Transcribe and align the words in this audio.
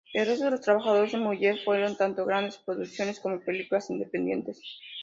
El 0.15 0.25
resto 0.25 0.45
de 0.45 0.49
los 0.49 0.61
trabajos 0.61 1.11
de 1.11 1.17
Müller 1.19 1.59
fueron 1.63 1.95
tanto 1.95 2.25
grandes 2.25 2.57
producciones 2.57 3.19
como 3.19 3.39
películas 3.39 3.91
independientes. 3.91 4.59